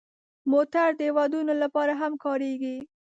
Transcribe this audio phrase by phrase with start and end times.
[0.51, 2.77] موټر د ودونو لپاره هم کارېږي.